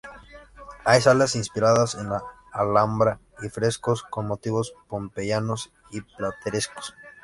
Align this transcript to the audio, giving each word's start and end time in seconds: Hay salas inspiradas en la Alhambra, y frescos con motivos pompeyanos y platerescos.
Hay 0.83 0.99
salas 0.99 1.35
inspiradas 1.35 1.93
en 1.93 2.09
la 2.09 2.23
Alhambra, 2.53 3.19
y 3.43 3.49
frescos 3.49 4.01
con 4.01 4.25
motivos 4.25 4.73
pompeyanos 4.89 5.71
y 5.91 6.01
platerescos. 6.01 6.95